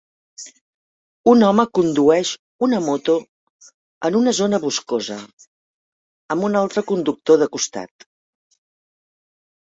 Un 1.31 1.43
home 1.47 1.63
condueix 1.79 2.29
una 2.67 2.79
moto 2.85 3.17
en 4.09 4.17
una 4.19 4.33
zona 4.37 4.59
boscosa, 4.63 5.17
amb 6.37 6.47
un 6.47 6.57
altre 6.63 6.83
conductor 6.93 7.39
de 7.43 7.49
costat. 7.57 8.07